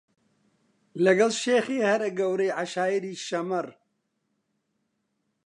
[1.05, 3.67] لەگەڵ شێخی هەرە گەورەی عەشایری شەممەڕ